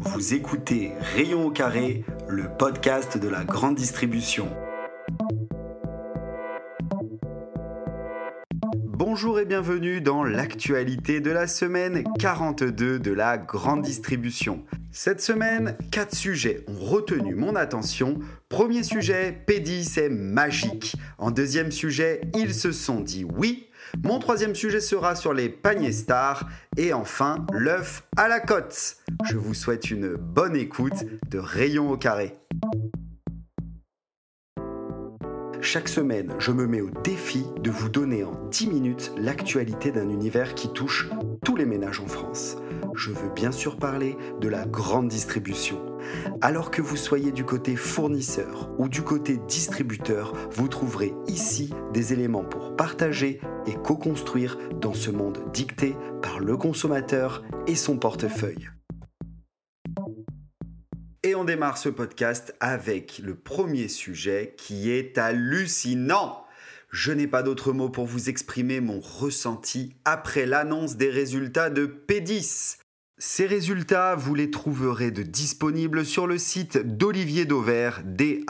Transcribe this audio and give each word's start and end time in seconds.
Vous 0.00 0.34
écoutez 0.34 0.92
Rayon 1.14 1.46
au 1.46 1.50
carré, 1.50 2.04
le 2.28 2.48
podcast 2.58 3.16
de 3.16 3.28
la 3.28 3.44
grande 3.44 3.76
distribution. 3.76 4.48
Bonjour 9.14 9.38
et 9.38 9.44
bienvenue 9.44 10.00
dans 10.00 10.24
l'actualité 10.24 11.20
de 11.20 11.30
la 11.30 11.46
semaine 11.46 12.02
42 12.18 12.98
de 12.98 13.12
la 13.12 13.38
grande 13.38 13.82
distribution. 13.82 14.64
Cette 14.90 15.20
semaine, 15.20 15.76
quatre 15.92 16.16
sujets 16.16 16.64
ont 16.66 16.84
retenu 16.84 17.36
mon 17.36 17.54
attention. 17.54 18.18
Premier 18.48 18.82
sujet, 18.82 19.30
Pédis 19.46 20.00
est 20.00 20.08
magique. 20.08 20.96
En 21.18 21.30
deuxième 21.30 21.70
sujet, 21.70 22.22
ils 22.34 22.52
se 22.52 22.72
sont 22.72 22.98
dit 22.98 23.24
oui. 23.24 23.68
Mon 24.02 24.18
troisième 24.18 24.56
sujet 24.56 24.80
sera 24.80 25.14
sur 25.14 25.32
les 25.32 25.48
paniers 25.48 25.92
stars. 25.92 26.48
Et 26.76 26.92
enfin, 26.92 27.46
l'œuf 27.52 28.02
à 28.16 28.26
la 28.26 28.40
cote. 28.40 28.96
Je 29.30 29.36
vous 29.36 29.54
souhaite 29.54 29.92
une 29.92 30.16
bonne 30.16 30.56
écoute 30.56 31.04
de 31.30 31.38
Rayon 31.38 31.88
au 31.88 31.96
carré. 31.96 32.32
Chaque 35.64 35.88
semaine, 35.88 36.30
je 36.38 36.52
me 36.52 36.66
mets 36.66 36.82
au 36.82 36.90
défi 37.02 37.46
de 37.62 37.70
vous 37.70 37.88
donner 37.88 38.22
en 38.22 38.32
10 38.50 38.66
minutes 38.66 39.12
l'actualité 39.16 39.92
d'un 39.92 40.10
univers 40.10 40.54
qui 40.54 40.70
touche 40.70 41.08
tous 41.42 41.56
les 41.56 41.64
ménages 41.64 42.00
en 42.00 42.06
France. 42.06 42.58
Je 42.94 43.10
veux 43.10 43.30
bien 43.30 43.50
sûr 43.50 43.78
parler 43.78 44.18
de 44.42 44.48
la 44.48 44.66
grande 44.66 45.08
distribution. 45.08 45.80
Alors 46.42 46.70
que 46.70 46.82
vous 46.82 46.98
soyez 46.98 47.32
du 47.32 47.46
côté 47.46 47.76
fournisseur 47.76 48.70
ou 48.76 48.90
du 48.90 49.00
côté 49.00 49.38
distributeur, 49.48 50.34
vous 50.52 50.68
trouverez 50.68 51.14
ici 51.28 51.72
des 51.94 52.12
éléments 52.12 52.44
pour 52.44 52.76
partager 52.76 53.40
et 53.66 53.72
co-construire 53.72 54.58
dans 54.82 54.94
ce 54.94 55.10
monde 55.10 55.38
dicté 55.54 55.96
par 56.20 56.40
le 56.40 56.58
consommateur 56.58 57.42
et 57.66 57.74
son 57.74 57.96
portefeuille. 57.96 58.68
Et 61.26 61.34
on 61.34 61.44
démarre 61.44 61.78
ce 61.78 61.88
podcast 61.88 62.54
avec 62.60 63.18
le 63.18 63.34
premier 63.34 63.88
sujet 63.88 64.54
qui 64.58 64.90
est 64.90 65.16
hallucinant. 65.16 66.44
Je 66.90 67.12
n'ai 67.12 67.26
pas 67.26 67.42
d'autre 67.42 67.72
mot 67.72 67.88
pour 67.88 68.04
vous 68.04 68.28
exprimer 68.28 68.80
mon 68.80 69.00
ressenti 69.00 69.96
après 70.04 70.44
l'annonce 70.44 70.96
des 70.96 71.08
résultats 71.08 71.70
de 71.70 71.86
P10. 71.86 72.76
Ces 73.18 73.46
résultats, 73.46 74.16
vous 74.16 74.34
les 74.34 74.50
trouverez 74.50 75.12
de 75.12 75.22
disponibles 75.22 76.04
sur 76.04 76.26
le 76.26 76.36
site 76.36 76.78
d'Olivier 76.78 77.44
Dauvert, 77.44 78.02
D-A-U-V-E-R-S, 78.04 78.42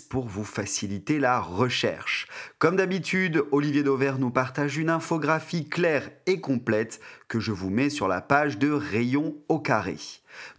pour 0.00 0.28
vous 0.28 0.44
faciliter 0.44 1.18
la 1.18 1.40
recherche. 1.40 2.28
Comme 2.60 2.76
d'habitude, 2.76 3.42
Olivier 3.50 3.82
Dauvert 3.82 4.20
nous 4.20 4.30
partage 4.30 4.78
une 4.78 4.90
infographie 4.90 5.68
claire 5.68 6.08
et 6.26 6.40
complète 6.40 7.00
que 7.26 7.40
je 7.40 7.50
vous 7.50 7.70
mets 7.70 7.90
sur 7.90 8.06
la 8.06 8.20
page 8.20 8.58
de 8.58 8.70
Rayon 8.70 9.34
au 9.48 9.58
carré. 9.58 9.96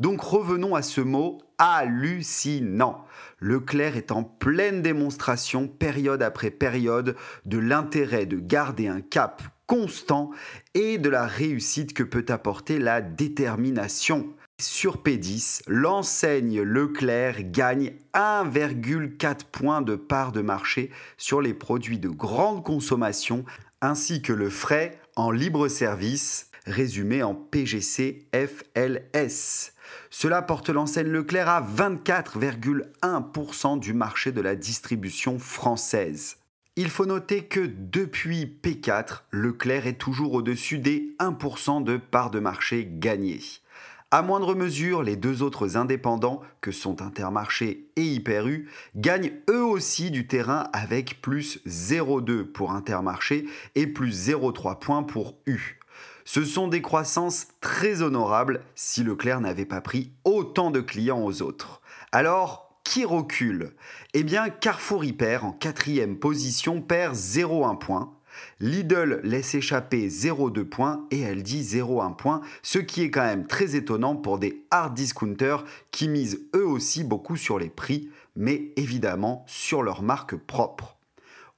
Donc 0.01 0.19
revenons 0.19 0.75
à 0.75 0.81
ce 0.81 0.99
mot 0.99 1.37
hallucinant. 1.57 3.05
Leclerc 3.39 3.95
est 3.95 4.11
en 4.11 4.25
pleine 4.25 4.81
démonstration, 4.81 5.69
période 5.69 6.21
après 6.21 6.51
période, 6.51 7.15
de 7.45 7.59
l'intérêt 7.59 8.25
de 8.25 8.39
garder 8.39 8.89
un 8.89 8.99
cap 8.99 9.41
constant 9.67 10.31
et 10.73 10.97
de 10.97 11.09
la 11.09 11.25
réussite 11.25 11.93
que 11.93 12.03
peut 12.03 12.25
apporter 12.29 12.79
la 12.79 13.01
détermination. 13.01 14.33
Sur 14.59 14.97
P10, 14.97 15.63
l'enseigne 15.67 16.61
Leclerc 16.61 17.51
gagne 17.51 17.93
1,4 18.13 19.45
points 19.51 19.81
de 19.81 19.95
part 19.95 20.31
de 20.31 20.41
marché 20.41 20.91
sur 21.17 21.41
les 21.41 21.53
produits 21.53 21.99
de 21.99 22.09
grande 22.09 22.63
consommation 22.63 23.45
ainsi 23.81 24.21
que 24.21 24.31
le 24.31 24.49
frais 24.49 24.99
en 25.15 25.31
libre 25.31 25.67
service, 25.67 26.49
résumé 26.65 27.23
en 27.23 27.35
PGC 27.35 28.27
FLS. 28.33 29.73
Cela 30.09 30.41
porte 30.41 30.69
l'enseigne 30.69 31.09
Leclerc 31.09 31.49
à 31.49 31.61
24,1% 31.61 33.79
du 33.79 33.93
marché 33.93 34.31
de 34.31 34.39
la 34.41 34.55
distribution 34.55 35.37
française. 35.39 36.37
Il 36.75 36.89
faut 36.89 37.05
noter 37.05 37.45
que 37.45 37.59
depuis 37.59 38.45
P4, 38.45 39.25
Leclerc 39.29 39.85
est 39.85 39.99
toujours 39.99 40.33
au-dessus 40.33 40.79
des 40.79 41.15
1% 41.19 41.83
de 41.83 41.97
parts 41.97 42.31
de 42.31 42.39
marché 42.39 42.89
gagnées. 42.91 43.41
À 44.09 44.23
moindre 44.23 44.55
mesure, 44.55 45.03
les 45.03 45.15
deux 45.15 45.43
autres 45.43 45.77
indépendants, 45.77 46.41
que 46.61 46.71
sont 46.71 47.03
Intermarché 47.03 47.91
et 47.95 48.01
Hyper 48.01 48.47
U, 48.47 48.69
gagnent 48.95 49.33
eux 49.51 49.63
aussi 49.63 50.09
du 50.09 50.25
terrain 50.25 50.67
avec 50.73 51.21
plus 51.21 51.59
0,2 51.67 52.43
pour 52.43 52.71
Intermarché 52.71 53.45
et 53.75 53.85
plus 53.85 54.29
0,3 54.29 54.79
points 54.79 55.03
pour 55.03 55.35
U. 55.45 55.79
Ce 56.25 56.43
sont 56.43 56.67
des 56.67 56.81
croissances 56.81 57.49
très 57.61 58.01
honorables 58.01 58.63
si 58.73 59.03
Leclerc 59.03 59.41
n'avait 59.41 59.65
pas 59.65 59.81
pris 59.81 60.11
autant 60.25 60.71
de 60.71 60.79
clients 60.79 61.23
aux 61.23 61.43
autres. 61.43 61.81
Alors, 62.11 62.72
qui 62.83 63.05
recule 63.05 63.73
Eh 64.13 64.23
bien, 64.23 64.49
Carrefour 64.49 65.05
Hyper, 65.05 65.45
en 65.45 65.51
quatrième 65.51 66.17
position, 66.17 66.81
perd 66.81 67.15
0,1 67.15 67.77
point. 67.77 68.13
Lidl 68.59 69.21
laisse 69.23 69.55
échapper 69.55 70.07
0,2 70.07 70.63
points 70.63 71.05
et 71.11 71.21
elle 71.21 71.43
dit 71.43 71.61
0,1 71.61 72.15
point, 72.15 72.41
ce 72.61 72.79
qui 72.79 73.03
est 73.03 73.11
quand 73.11 73.23
même 73.23 73.47
très 73.47 73.75
étonnant 73.75 74.15
pour 74.15 74.39
des 74.39 74.65
hard 74.71 74.93
discounters 74.93 75.65
qui 75.91 76.07
misent 76.07 76.41
eux 76.55 76.65
aussi 76.65 77.03
beaucoup 77.03 77.37
sur 77.37 77.59
les 77.59 77.69
prix, 77.69 78.09
mais 78.35 78.71
évidemment 78.75 79.43
sur 79.47 79.83
leur 79.83 80.01
marque 80.01 80.35
propre. 80.35 80.97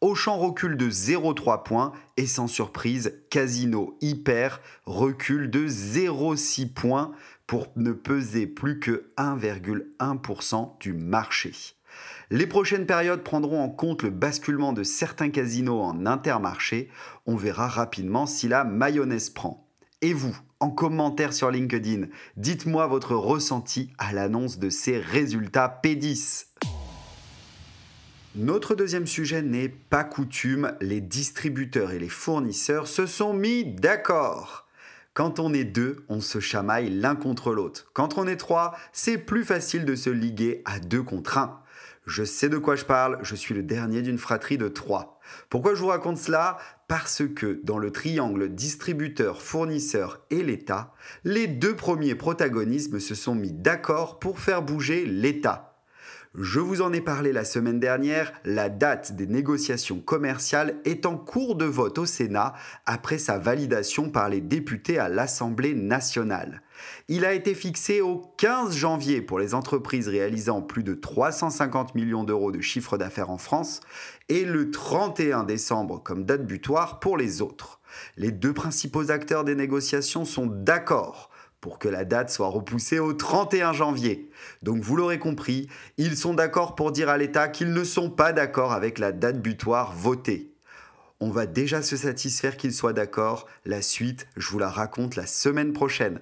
Auchan 0.05 0.37
recule 0.37 0.77
de 0.77 0.87
0,3 0.87 1.63
points 1.63 1.91
et 2.15 2.27
sans 2.27 2.45
surprise, 2.45 3.23
Casino 3.31 3.97
Hyper 4.01 4.61
recule 4.85 5.49
de 5.49 5.67
0,6 5.67 6.71
points 6.71 7.11
pour 7.47 7.69
ne 7.75 7.91
peser 7.91 8.45
plus 8.45 8.79
que 8.79 9.09
1,1% 9.17 10.77
du 10.79 10.93
marché. 10.93 11.53
Les 12.29 12.45
prochaines 12.45 12.85
périodes 12.85 13.23
prendront 13.23 13.63
en 13.63 13.69
compte 13.69 14.03
le 14.03 14.11
basculement 14.11 14.73
de 14.73 14.83
certains 14.83 15.31
casinos 15.31 15.81
en 15.81 16.05
intermarché. 16.05 16.91
On 17.25 17.35
verra 17.35 17.67
rapidement 17.67 18.27
si 18.27 18.47
la 18.47 18.63
mayonnaise 18.63 19.31
prend. 19.31 19.67
Et 20.03 20.13
vous, 20.13 20.37
en 20.59 20.69
commentaire 20.69 21.33
sur 21.33 21.49
LinkedIn, 21.49 22.09
dites-moi 22.37 22.85
votre 22.85 23.15
ressenti 23.15 23.91
à 23.97 24.13
l'annonce 24.13 24.59
de 24.59 24.69
ces 24.69 24.99
résultats 24.99 25.79
P10. 25.83 26.45
Notre 28.37 28.75
deuxième 28.75 29.07
sujet 29.07 29.41
n'est 29.41 29.69
pas 29.69 30.03
coutume, 30.03 30.73
les 30.81 30.99
distributeurs 30.99 31.91
et 31.91 31.99
les 31.99 32.09
fournisseurs 32.09 32.85
se 32.85 33.05
sont 33.05 33.33
mis 33.33 33.63
d'accord. 33.63 34.67
Quand 35.13 35.39
on 35.39 35.53
est 35.53 35.63
deux, 35.63 36.03
on 36.09 36.19
se 36.19 36.41
chamaille 36.41 36.89
l'un 36.89 37.15
contre 37.15 37.53
l'autre. 37.53 37.89
Quand 37.93 38.17
on 38.17 38.27
est 38.27 38.35
trois, 38.35 38.75
c'est 38.91 39.17
plus 39.17 39.45
facile 39.45 39.85
de 39.85 39.95
se 39.95 40.09
liguer 40.09 40.63
à 40.65 40.79
deux 40.81 41.01
contre 41.01 41.37
un. 41.37 41.61
Je 42.05 42.25
sais 42.25 42.49
de 42.49 42.57
quoi 42.57 42.75
je 42.75 42.83
parle, 42.83 43.19
je 43.21 43.35
suis 43.35 43.55
le 43.55 43.63
dernier 43.63 44.01
d'une 44.01 44.17
fratrie 44.17 44.57
de 44.57 44.67
trois. 44.67 45.17
Pourquoi 45.49 45.73
je 45.73 45.79
vous 45.79 45.87
raconte 45.87 46.17
cela? 46.17 46.57
Parce 46.89 47.23
que 47.33 47.61
dans 47.63 47.77
le 47.77 47.91
triangle 47.91 48.49
distributeur, 48.49 49.41
fournisseur 49.41 50.19
et 50.29 50.43
l'État, 50.43 50.93
les 51.23 51.47
deux 51.47 51.77
premiers 51.77 52.15
protagonismes 52.15 52.99
se 52.99 53.15
sont 53.15 53.33
mis 53.33 53.53
d'accord 53.53 54.19
pour 54.19 54.39
faire 54.39 54.61
bouger 54.61 55.05
l'État. 55.05 55.74
Je 56.37 56.59
vous 56.59 56.81
en 56.81 56.91
ai 56.91 56.99
parlé 56.99 57.31
la 57.31 57.45
semaine 57.45 57.79
dernière, 57.79 58.33
la 58.43 58.67
date 58.67 59.15
des 59.15 59.25
négociations 59.25 60.01
commerciales 60.01 60.75
est 60.83 61.05
en 61.05 61.15
cours 61.15 61.55
de 61.55 61.63
vote 61.63 61.97
au 61.97 62.05
Sénat 62.05 62.53
après 62.85 63.19
sa 63.19 63.37
validation 63.37 64.09
par 64.09 64.27
les 64.27 64.41
députés 64.41 64.99
à 64.99 65.07
l'Assemblée 65.07 65.73
nationale. 65.73 66.61
Il 67.07 67.23
a 67.23 67.31
été 67.31 67.55
fixé 67.55 68.01
au 68.01 68.33
15 68.35 68.75
janvier 68.75 69.21
pour 69.21 69.39
les 69.39 69.53
entreprises 69.53 70.09
réalisant 70.09 70.61
plus 70.61 70.83
de 70.83 70.93
350 70.93 71.95
millions 71.95 72.25
d'euros 72.25 72.51
de 72.51 72.59
chiffre 72.59 72.97
d'affaires 72.97 73.29
en 73.29 73.37
France 73.37 73.79
et 74.27 74.43
le 74.43 74.71
31 74.71 75.45
décembre 75.45 76.03
comme 76.03 76.25
date 76.25 76.45
butoir 76.45 76.99
pour 76.99 77.15
les 77.15 77.41
autres. 77.41 77.79
Les 78.17 78.31
deux 78.31 78.53
principaux 78.53 79.09
acteurs 79.09 79.45
des 79.45 79.55
négociations 79.55 80.25
sont 80.25 80.47
d'accord 80.47 81.29
pour 81.65 81.79
que 81.79 81.89
la 81.89 82.05
date 82.05 82.29
soit 82.29 82.49
repoussée 82.49 82.99
au 82.99 83.13
31 83.13 83.73
janvier. 83.73 84.29
Donc 84.61 84.83
vous 84.83 84.95
l'aurez 84.95 85.17
compris, 85.17 85.67
ils 85.97 86.15
sont 86.15 86.35
d'accord 86.35 86.75
pour 86.75 86.91
dire 86.91 87.09
à 87.09 87.17
l'État 87.17 87.47
qu'ils 87.47 87.73
ne 87.73 87.83
sont 87.83 88.11
pas 88.11 88.33
d'accord 88.33 88.71
avec 88.71 88.99
la 88.99 89.11
date 89.11 89.41
butoir 89.41 89.91
votée. 89.91 90.51
On 91.19 91.31
va 91.31 91.47
déjà 91.47 91.81
se 91.81 91.97
satisfaire 91.97 92.55
qu'ils 92.55 92.71
soient 92.71 92.93
d'accord, 92.93 93.47
la 93.65 93.81
suite, 93.81 94.27
je 94.37 94.47
vous 94.51 94.59
la 94.59 94.69
raconte 94.69 95.15
la 95.15 95.25
semaine 95.25 95.73
prochaine. 95.73 96.19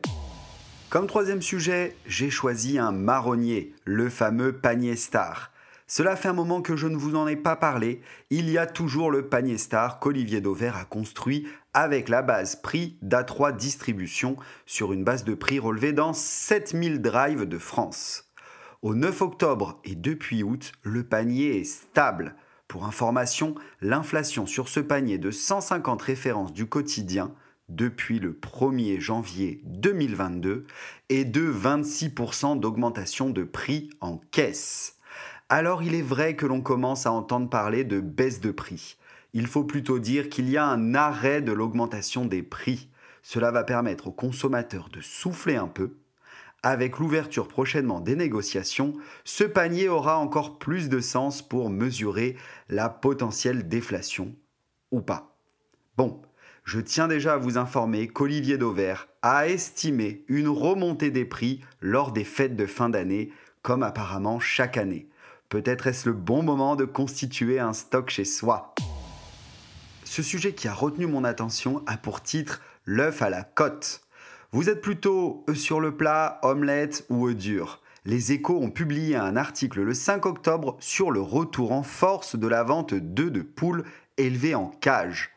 Comme 0.89 1.07
troisième 1.07 1.41
sujet, 1.41 1.97
j'ai 2.05 2.29
choisi 2.29 2.79
un 2.79 2.93
marronnier, 2.93 3.73
le 3.83 4.07
fameux 4.07 4.53
panier 4.53 4.95
star. 4.95 5.51
Cela 5.95 6.15
fait 6.15 6.29
un 6.29 6.33
moment 6.33 6.63
que 6.63 6.75
je 6.75 6.87
ne 6.87 6.95
vous 6.95 7.13
en 7.13 7.27
ai 7.27 7.35
pas 7.35 7.55
parlé. 7.55 8.01
Il 8.31 8.49
y 8.49 8.57
a 8.57 8.65
toujours 8.65 9.11
le 9.11 9.29
panier 9.29 9.59
star 9.59 9.99
qu'Olivier 9.99 10.41
Dauvert 10.41 10.75
a 10.75 10.85
construit 10.85 11.47
avec 11.75 12.09
la 12.09 12.23
base 12.23 12.55
prix 12.55 12.97
d'A3 13.03 13.55
Distribution 13.55 14.35
sur 14.65 14.91
une 14.91 15.03
base 15.03 15.23
de 15.23 15.35
prix 15.35 15.59
relevée 15.59 15.93
dans 15.93 16.13
7000 16.13 16.99
drives 16.99 17.45
de 17.45 17.59
France. 17.59 18.27
Au 18.81 18.95
9 18.95 19.21
octobre 19.21 19.79
et 19.83 19.93
depuis 19.93 20.41
août, 20.41 20.71
le 20.81 21.03
panier 21.03 21.59
est 21.59 21.63
stable. 21.63 22.37
Pour 22.67 22.87
information, 22.87 23.53
l'inflation 23.79 24.47
sur 24.47 24.69
ce 24.69 24.79
panier 24.79 25.19
de 25.19 25.29
150 25.29 26.01
références 26.01 26.53
du 26.53 26.65
quotidien 26.65 27.35
depuis 27.69 28.17
le 28.17 28.33
1er 28.33 28.99
janvier 28.99 29.61
2022 29.65 30.65
et 31.09 31.23
de 31.23 31.53
26% 31.53 32.59
d'augmentation 32.59 33.29
de 33.29 33.43
prix 33.43 33.91
en 34.01 34.17
caisse. 34.31 34.97
Alors 35.55 35.83
il 35.83 35.93
est 35.93 36.01
vrai 36.01 36.35
que 36.35 36.47
l'on 36.47 36.61
commence 36.61 37.05
à 37.05 37.11
entendre 37.11 37.47
parler 37.47 37.83
de 37.83 37.99
baisse 37.99 38.41
de 38.41 38.49
prix. 38.49 38.97
Il 39.33 39.45
faut 39.45 39.63
plutôt 39.63 39.99
dire 39.99 40.29
qu'il 40.29 40.49
y 40.49 40.57
a 40.57 40.65
un 40.65 40.95
arrêt 40.95 41.43
de 41.43 41.51
l'augmentation 41.51 42.25
des 42.25 42.41
prix. 42.41 42.89
Cela 43.21 43.51
va 43.51 43.63
permettre 43.63 44.07
aux 44.07 44.11
consommateurs 44.11 44.89
de 44.89 44.99
souffler 44.99 45.55
un 45.55 45.67
peu. 45.67 45.97
Avec 46.63 46.97
l'ouverture 46.97 47.47
prochainement 47.47 47.99
des 47.99 48.15
négociations, 48.15 48.95
ce 49.25 49.43
panier 49.43 49.89
aura 49.89 50.17
encore 50.17 50.57
plus 50.57 50.89
de 50.89 50.99
sens 50.99 51.47
pour 51.47 51.69
mesurer 51.69 52.35
la 52.67 52.89
potentielle 52.89 53.67
déflation 53.67 54.33
ou 54.89 55.01
pas. 55.01 55.37
Bon, 55.97 56.19
je 56.63 56.79
tiens 56.79 57.07
déjà 57.07 57.35
à 57.35 57.37
vous 57.37 57.59
informer 57.59 58.07
qu'Olivier 58.07 58.57
Dauvert 58.57 59.07
a 59.21 59.47
estimé 59.47 60.25
une 60.29 60.47
remontée 60.47 61.11
des 61.11 61.25
prix 61.25 61.61
lors 61.79 62.11
des 62.11 62.23
fêtes 62.23 62.55
de 62.55 62.65
fin 62.65 62.89
d'année, 62.89 63.31
comme 63.61 63.83
apparemment 63.83 64.39
chaque 64.39 64.77
année. 64.77 65.09
Peut-être 65.53 65.85
est-ce 65.85 66.09
le 66.09 66.15
bon 66.15 66.41
moment 66.41 66.75
de 66.75 66.83
constituer 66.83 67.59
un 67.59 67.73
stock 67.73 68.09
chez 68.09 68.25
soi. 68.25 68.73
Ce 70.03 70.23
sujet 70.23 70.53
qui 70.53 70.67
a 70.67 70.73
retenu 70.73 71.05
mon 71.05 71.23
attention 71.23 71.83
a 71.85 71.95
pour 71.95 72.23
titre 72.23 72.59
l'œuf 72.87 73.21
à 73.21 73.29
la 73.29 73.43
côte. 73.43 74.01
Vous 74.51 74.67
êtes 74.67 74.81
plutôt 74.81 75.45
œuf 75.47 75.55
sur 75.55 75.79
le 75.79 75.95
plat, 75.95 76.39
omelette 76.41 77.05
ou 77.09 77.27
œuf 77.27 77.35
dur 77.35 77.81
Les 78.03 78.31
échos 78.31 78.57
ont 78.59 78.71
publié 78.71 79.15
un 79.15 79.35
article 79.35 79.83
le 79.83 79.93
5 79.93 80.25
octobre 80.25 80.75
sur 80.79 81.11
le 81.11 81.21
retour 81.21 81.71
en 81.71 81.83
force 81.83 82.35
de 82.35 82.47
la 82.47 82.63
vente 82.63 82.95
d'œufs 82.95 83.31
de 83.31 83.43
poules 83.43 83.83
élevés 84.17 84.55
en 84.55 84.69
cage. 84.69 85.29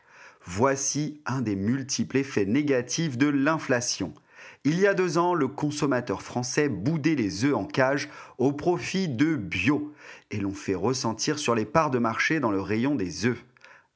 Voici 0.43 1.21
un 1.27 1.41
des 1.41 1.55
multiples 1.55 2.17
effets 2.17 2.47
négatifs 2.47 3.19
de 3.19 3.27
l'inflation. 3.27 4.15
Il 4.63 4.79
y 4.79 4.87
a 4.87 4.93
deux 4.93 5.17
ans, 5.17 5.33
le 5.33 5.47
consommateur 5.47 6.21
français 6.21 6.69
boudait 6.69 7.15
les 7.15 7.45
œufs 7.45 7.55
en 7.55 7.65
cage 7.65 8.09
au 8.37 8.51
profit 8.51 9.07
de 9.07 9.35
bio 9.35 9.93
et 10.31 10.37
l'on 10.37 10.53
fait 10.53 10.75
ressentir 10.75 11.39
sur 11.39 11.55
les 11.55 11.65
parts 11.65 11.91
de 11.91 11.99
marché 11.99 12.39
dans 12.39 12.51
le 12.51 12.61
rayon 12.61 12.95
des 12.95 13.25
œufs 13.25 13.43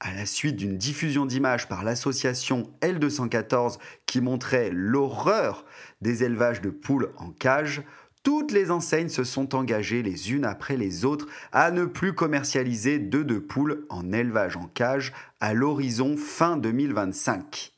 à 0.01 0.11
la 0.13 0.25
suite 0.25 0.55
d'une 0.55 0.77
diffusion 0.77 1.27
d'images 1.27 1.67
par 1.67 1.83
l'association 1.83 2.63
L214 2.81 3.77
qui 4.07 4.19
montrait 4.19 4.71
l'horreur 4.73 5.63
des 6.01 6.23
élevages 6.23 6.59
de 6.59 6.71
poules 6.71 7.11
en 7.17 7.29
cage, 7.29 7.83
toutes 8.23 8.51
les 8.51 8.71
enseignes 8.71 9.09
se 9.09 9.23
sont 9.23 9.55
engagées 9.55 10.01
les 10.01 10.31
unes 10.31 10.45
après 10.45 10.75
les 10.75 11.05
autres 11.05 11.27
à 11.51 11.69
ne 11.69 11.85
plus 11.85 12.13
commercialiser 12.13 12.97
d'œufs 12.97 13.25
de 13.25 13.37
poules 13.37 13.85
en 13.89 14.11
élevage 14.11 14.57
en 14.57 14.65
cage 14.65 15.13
à 15.39 15.53
l'horizon 15.53 16.17
fin 16.17 16.57
2025. 16.57 17.71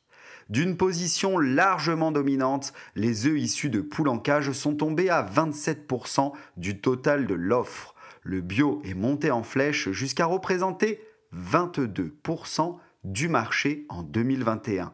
D'une 0.49 0.77
position 0.77 1.39
largement 1.39 2.11
dominante, 2.11 2.73
les 2.95 3.27
œufs 3.27 3.39
issus 3.39 3.69
de 3.69 3.81
poules 3.81 4.09
en 4.09 4.19
cage 4.19 4.51
sont 4.51 4.75
tombés 4.75 5.09
à 5.09 5.23
27% 5.23 6.33
du 6.57 6.79
total 6.79 7.27
de 7.27 7.33
l'offre. 7.33 7.95
Le 8.23 8.41
bio 8.41 8.81
est 8.85 8.93
monté 8.93 9.31
en 9.31 9.43
flèche 9.43 9.91
jusqu'à 9.91 10.25
représenter 10.25 11.01
22% 11.35 12.77
du 13.03 13.27
marché 13.27 13.85
en 13.89 14.03
2021. 14.03 14.93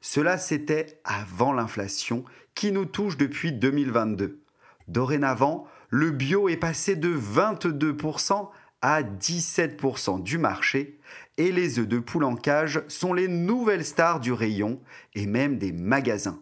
Cela 0.00 0.38
c'était 0.38 1.00
avant 1.04 1.52
l'inflation 1.52 2.24
qui 2.54 2.72
nous 2.72 2.86
touche 2.86 3.16
depuis 3.16 3.52
2022. 3.52 4.40
Dorénavant, 4.88 5.66
le 5.88 6.10
bio 6.10 6.48
est 6.48 6.56
passé 6.56 6.96
de 6.96 7.14
22% 7.14 8.48
à 8.82 9.02
17% 9.02 10.22
du 10.22 10.38
marché 10.38 10.98
et 11.40 11.52
les 11.52 11.78
œufs 11.78 11.88
de 11.88 11.98
poule 11.98 12.24
en 12.24 12.36
cage 12.36 12.82
sont 12.88 13.12
les 13.12 13.28
nouvelles 13.28 13.84
stars 13.84 14.20
du 14.20 14.32
rayon 14.32 14.80
et 15.14 15.26
même 15.26 15.58
des 15.58 15.72
magasins 15.72 16.40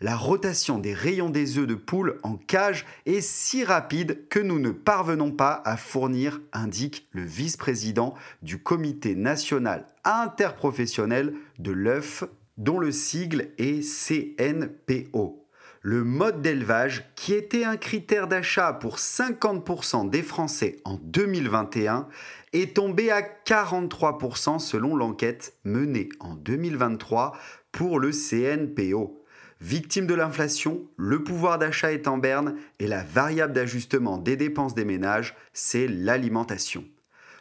la 0.00 0.16
rotation 0.16 0.78
des 0.78 0.94
rayons 0.94 1.28
des 1.28 1.58
œufs 1.58 1.66
de 1.66 1.74
poule 1.74 2.18
en 2.22 2.36
cage 2.36 2.86
est 3.04 3.20
si 3.20 3.64
rapide 3.64 4.28
que 4.28 4.40
nous 4.40 4.58
ne 4.58 4.70
parvenons 4.70 5.30
pas 5.30 5.60
à 5.64 5.76
fournir, 5.76 6.40
indique 6.52 7.06
le 7.12 7.22
vice-président 7.22 8.14
du 8.42 8.62
Comité 8.62 9.14
national 9.14 9.86
interprofessionnel 10.04 11.34
de 11.58 11.72
l'œuf, 11.72 12.24
dont 12.56 12.78
le 12.78 12.92
sigle 12.92 13.50
est 13.58 13.82
CNPO. 13.82 15.46
Le 15.82 16.04
mode 16.04 16.42
d'élevage, 16.42 17.10
qui 17.14 17.32
était 17.32 17.64
un 17.64 17.76
critère 17.76 18.26
d'achat 18.26 18.72
pour 18.72 18.96
50% 18.96 20.10
des 20.10 20.22
Français 20.22 20.76
en 20.84 20.98
2021, 21.02 22.06
est 22.52 22.76
tombé 22.76 23.10
à 23.10 23.22
43% 23.22 24.58
selon 24.58 24.96
l'enquête 24.96 25.54
menée 25.64 26.08
en 26.20 26.34
2023 26.34 27.36
pour 27.72 27.98
le 27.98 28.10
CNPO. 28.10 29.24
Victime 29.60 30.06
de 30.06 30.14
l'inflation, 30.14 30.88
le 30.96 31.22
pouvoir 31.22 31.58
d'achat 31.58 31.92
est 31.92 32.08
en 32.08 32.16
berne 32.16 32.56
et 32.78 32.86
la 32.86 33.02
variable 33.02 33.52
d'ajustement 33.52 34.16
des 34.16 34.36
dépenses 34.36 34.74
des 34.74 34.86
ménages, 34.86 35.36
c'est 35.52 35.86
l'alimentation. 35.86 36.84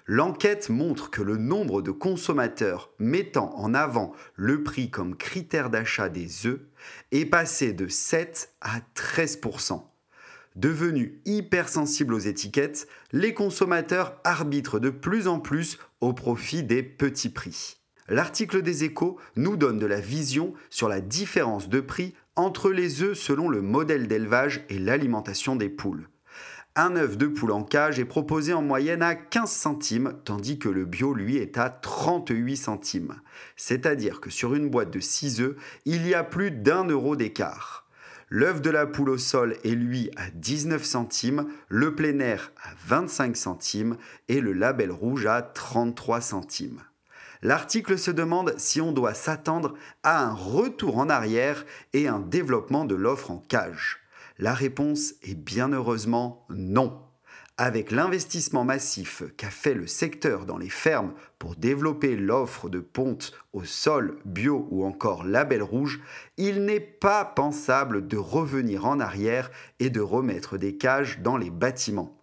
L'enquête 0.06 0.70
montre 0.70 1.12
que 1.12 1.22
le 1.22 1.38
nombre 1.38 1.82
de 1.82 1.92
consommateurs 1.92 2.92
mettant 2.98 3.56
en 3.56 3.74
avant 3.74 4.12
le 4.36 4.64
prix 4.64 4.90
comme 4.90 5.16
critère 5.16 5.70
d'achat 5.70 6.10
des 6.10 6.48
œufs 6.48 6.62
est 7.12 7.28
passé 7.28 7.74
de 7.74 7.88
7 7.88 8.56
à 8.60 8.82
13 8.96 9.40
Devenus 10.60 11.14
hypersensibles 11.26 12.14
aux 12.14 12.20
étiquettes, 12.20 12.88
les 13.12 13.34
consommateurs 13.34 14.20
arbitrent 14.24 14.80
de 14.80 14.90
plus 14.90 15.28
en 15.28 15.40
plus 15.40 15.80
au 16.02 16.14
profit 16.14 16.64
des 16.64 16.84
petits 16.84 17.30
prix 17.30 17.80
l'article 18.10 18.62
des 18.62 18.84
échos 18.84 19.18
nous 19.36 19.56
donne 19.56 19.80
de 19.80 19.86
la 19.86 20.02
vision 20.02 20.54
sur 20.70 20.90
la 20.90 21.00
différence 21.00 21.70
de 21.70 21.80
prix 21.80 22.16
entre 22.36 22.72
les 22.72 23.02
œufs 23.04 23.18
selon 23.18 23.50
le 23.50 23.62
modèle 23.62 24.08
d'élevage 24.08 24.66
et 24.70 24.80
l'alimentation 24.80 25.56
des 25.56 25.70
poules. 25.70 26.10
Un 26.76 26.96
œuf 26.96 27.18
de 27.18 27.28
poule 27.28 27.52
en 27.52 27.64
cage 27.64 28.00
est 28.00 28.06
proposé 28.06 28.54
en 28.54 28.62
moyenne 28.62 29.02
à 29.02 29.16
15 29.16 29.50
centimes, 29.50 30.14
tandis 30.24 30.60
que 30.60 30.70
le 30.70 30.86
bio, 30.86 31.14
lui, 31.14 31.38
est 31.38 31.58
à 31.58 31.70
38 31.70 32.56
centimes. 32.56 33.16
C'est-à-dire 33.58 34.22
que 34.22 34.30
sur 34.30 34.54
une 34.56 34.70
boîte 34.70 34.92
de 34.92 35.00
6 35.00 35.42
œufs, 35.42 35.56
il 35.86 36.08
y 36.08 36.14
a 36.14 36.24
plus 36.24 36.52
d'un 36.52 36.86
euro 36.86 37.16
d'écart. 37.16 37.89
L'œuf 38.32 38.62
de 38.62 38.70
la 38.70 38.86
poule 38.86 39.10
au 39.10 39.18
sol 39.18 39.58
est 39.64 39.70
lui 39.70 40.12
à 40.16 40.30
19 40.30 40.84
centimes, 40.84 41.48
le 41.68 41.96
plein 41.96 42.20
air 42.20 42.52
à 42.64 42.70
25 42.86 43.36
centimes 43.36 43.98
et 44.28 44.40
le 44.40 44.54
label 44.54 44.92
rouge 44.92 45.26
à 45.26 45.42
33 45.42 46.22
centimes. 46.22 46.84
L'article 47.42 47.98
se 47.98 48.12
demande 48.12 48.54
si 48.58 48.82
on 48.82 48.92
doit 48.92 49.16
s'attendre 49.16 49.74
à 50.04 50.24
un 50.24 50.34
retour 50.34 51.00
en 51.00 51.10
arrière 51.10 51.66
et 51.94 52.08
un 52.08 52.20
développement 52.20 52.86
de 52.86 52.94
l'offre 52.94 53.32
en 53.32 53.40
cage. 53.40 54.00
La 54.38 54.54
réponse 54.54 55.14
est 55.24 55.36
bien 55.36 55.74
heureusement 55.74 56.46
non. 56.50 57.09
Avec 57.62 57.92
l'investissement 57.92 58.64
massif 58.64 59.22
qu'a 59.36 59.50
fait 59.50 59.74
le 59.74 59.86
secteur 59.86 60.46
dans 60.46 60.58
les 60.58 60.70
fermes 60.70 61.12
pour 61.40 61.58
développer 61.58 62.16
l'offre 62.16 62.70
de 62.70 62.80
pontes 62.80 63.34
au 63.52 63.66
sol 63.66 64.18
bio 64.24 64.66
ou 64.72 64.86
encore 64.86 65.26
label 65.26 65.62
rouge, 65.62 66.00
il 66.38 66.64
n'est 66.64 66.80
pas 66.80 67.26
pensable 67.26 68.08
de 68.08 68.16
revenir 68.16 68.86
en 68.86 69.02
arrière 69.02 69.52
et 69.82 69.90
de 69.90 70.00
remettre 70.00 70.58
des 70.58 70.78
cages 70.78 71.20
dans 71.20 71.36
les 71.36 71.50
bâtiments. 71.50 72.18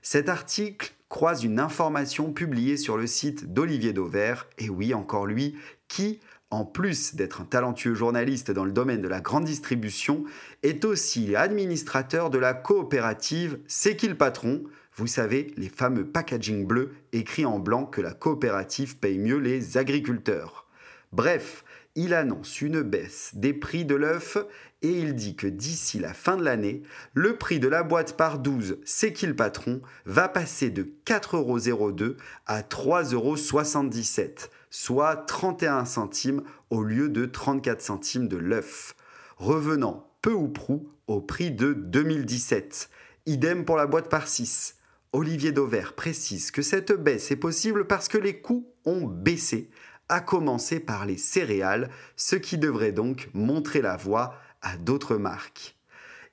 Cet 0.00 0.30
article 0.30 0.94
croise 1.10 1.44
une 1.44 1.60
information 1.60 2.32
publiée 2.32 2.78
sur 2.78 2.96
le 2.96 3.06
site 3.06 3.52
d'Olivier 3.52 3.92
Dauvert, 3.92 4.46
et 4.56 4.70
oui, 4.70 4.94
encore 4.94 5.26
lui, 5.26 5.58
qui, 5.88 6.20
en 6.50 6.64
plus 6.64 7.14
d'être 7.14 7.40
un 7.40 7.44
talentueux 7.44 7.94
journaliste 7.94 8.50
dans 8.50 8.64
le 8.64 8.72
domaine 8.72 9.00
de 9.00 9.08
la 9.08 9.20
grande 9.20 9.44
distribution, 9.44 10.24
est 10.62 10.84
aussi 10.84 11.36
administrateur 11.36 12.30
de 12.30 12.38
la 12.38 12.54
coopérative 12.54 13.58
C'est 13.66 13.96
qui 13.96 14.08
le 14.08 14.16
patron? 14.16 14.64
Vous 14.96 15.06
savez, 15.06 15.52
les 15.56 15.68
fameux 15.68 16.04
packaging 16.04 16.66
bleus 16.66 16.92
écrits 17.12 17.46
en 17.46 17.58
blanc 17.58 17.86
que 17.86 18.00
la 18.00 18.12
coopérative 18.12 18.96
paye 18.96 19.18
mieux 19.18 19.38
les 19.38 19.78
agriculteurs. 19.78 20.66
Bref, 21.12 21.64
il 21.96 22.14
annonce 22.14 22.60
une 22.60 22.82
baisse 22.82 23.30
des 23.34 23.52
prix 23.52 23.84
de 23.84 23.94
l'œuf 23.94 24.36
et 24.82 24.90
il 24.90 25.14
dit 25.14 25.36
que 25.36 25.46
d'ici 25.46 25.98
la 25.98 26.14
fin 26.14 26.36
de 26.36 26.44
l'année, 26.44 26.82
le 27.14 27.36
prix 27.36 27.58
de 27.60 27.68
la 27.68 27.82
boîte 27.82 28.16
par 28.16 28.38
12 28.38 28.78
C'est 28.84 29.12
qui 29.12 29.26
le 29.26 29.34
patron 29.34 29.82
va 30.06 30.28
passer 30.28 30.70
de 30.70 30.88
4,02€ 31.06 32.16
à 32.46 32.62
3,77€, 32.62 34.48
soit 34.70 35.16
31 35.16 35.84
centimes 35.84 36.42
au 36.70 36.82
lieu 36.82 37.08
de 37.08 37.26
34 37.26 37.82
centimes 37.82 38.28
de 38.28 38.36
l'œuf, 38.36 38.94
revenant 39.36 40.10
peu 40.22 40.32
ou 40.32 40.48
prou 40.48 40.88
au 41.06 41.20
prix 41.20 41.50
de 41.50 41.72
2017. 41.72 42.88
Idem 43.26 43.64
pour 43.64 43.76
la 43.76 43.86
boîte 43.86 44.08
par 44.08 44.28
6. 44.28 44.76
Olivier 45.12 45.50
Dauvert 45.50 45.94
précise 45.94 46.52
que 46.52 46.62
cette 46.62 46.92
baisse 46.92 47.32
est 47.32 47.36
possible 47.36 47.86
parce 47.86 48.08
que 48.08 48.18
les 48.18 48.40
coûts 48.40 48.72
ont 48.84 49.06
baissé 49.06 49.70
à 50.08 50.20
commencer 50.20 50.80
par 50.80 51.06
les 51.06 51.16
céréales, 51.16 51.90
ce 52.16 52.36
qui 52.36 52.58
devrait 52.58 52.92
donc 52.92 53.28
montrer 53.32 53.80
la 53.80 53.96
voie 53.96 54.34
à 54.62 54.76
d'autres 54.76 55.16
marques. 55.16 55.76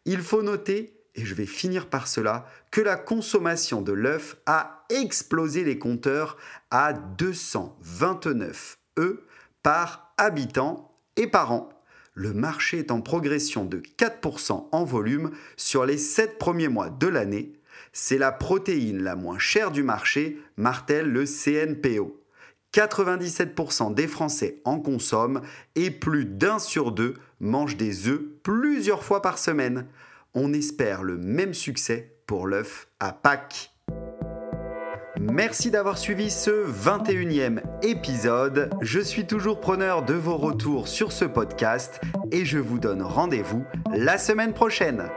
Il 0.05 0.21
faut 0.21 0.41
noter, 0.41 0.99
et 1.15 1.25
je 1.25 1.35
vais 1.35 1.45
finir 1.45 1.89
par 1.89 2.07
cela, 2.07 2.47
que 2.71 2.81
la 2.81 2.95
consommation 2.97 3.81
de 3.81 3.93
l'œuf 3.93 4.37
a 4.45 4.76
explosé 4.89 5.63
les 5.63 5.79
compteurs 5.79 6.37
à 6.71 6.93
229 6.93 8.77
œufs 8.99 9.19
par 9.63 10.13
habitant 10.17 10.95
et 11.15 11.27
par 11.27 11.51
an. 11.51 11.69
Le 12.13 12.33
marché 12.33 12.79
est 12.79 12.91
en 12.91 13.01
progression 13.01 13.65
de 13.65 13.79
4% 13.79 14.69
en 14.71 14.83
volume 14.83 15.31
sur 15.55 15.85
les 15.85 15.97
7 15.97 16.39
premiers 16.39 16.67
mois 16.67 16.89
de 16.89 17.07
l'année. 17.07 17.53
C'est 17.93 18.17
la 18.17 18.31
protéine 18.31 19.03
la 19.03 19.15
moins 19.15 19.37
chère 19.37 19.71
du 19.71 19.83
marché, 19.83 20.39
martèle 20.57 21.11
le 21.11 21.25
CNPO. 21.25 22.19
97% 22.73 23.93
des 23.93 24.07
Français 24.07 24.61
en 24.65 24.79
consomment 24.79 25.41
et 25.75 25.91
plus 25.91 26.25
d'un 26.25 26.59
sur 26.59 26.91
deux 26.91 27.15
mange 27.39 27.77
des 27.77 28.07
œufs 28.07 28.21
plusieurs 28.43 29.03
fois 29.03 29.21
par 29.21 29.37
semaine. 29.37 29.87
On 30.33 30.53
espère 30.53 31.03
le 31.03 31.17
même 31.17 31.53
succès 31.53 32.17
pour 32.25 32.47
l'œuf 32.47 32.87
à 32.99 33.13
Pâques. 33.13 33.71
Merci 35.19 35.71
d'avoir 35.71 35.97
suivi 35.97 36.29
ce 36.29 36.49
21e 36.49 37.61
épisode. 37.81 38.69
Je 38.81 38.99
suis 38.99 39.25
toujours 39.25 39.59
preneur 39.59 40.03
de 40.03 40.13
vos 40.13 40.37
retours 40.37 40.87
sur 40.87 41.11
ce 41.11 41.25
podcast 41.25 41.99
et 42.31 42.45
je 42.45 42.59
vous 42.59 42.79
donne 42.79 43.01
rendez-vous 43.01 43.65
la 43.93 44.17
semaine 44.17 44.53
prochaine. 44.53 45.09